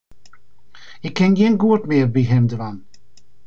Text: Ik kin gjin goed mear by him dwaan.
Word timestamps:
Ik 1.07 1.13
kin 1.17 1.33
gjin 1.37 1.61
goed 1.63 1.83
mear 1.89 2.09
by 2.13 2.23
him 2.31 2.45
dwaan. 2.51 2.77